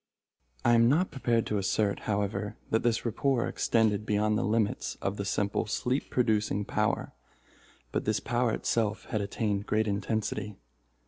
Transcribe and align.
I 0.65 0.73
am 0.73 0.89
not 0.89 1.11
prepared 1.11 1.45
to 1.45 1.59
assert, 1.59 1.99
however, 2.09 2.57
that 2.71 2.81
this 2.81 3.05
rapport 3.05 3.47
extended 3.47 4.03
beyond 4.03 4.35
the 4.35 4.41
limits 4.43 4.95
of 4.99 5.17
the 5.17 5.25
simple 5.25 5.67
sleep 5.67 6.09
producing 6.09 6.65
power, 6.65 7.13
but 7.91 8.05
this 8.05 8.19
power 8.19 8.51
itself 8.51 9.05
had 9.11 9.21
attained 9.21 9.67
great 9.67 9.87
intensity. 9.87 10.55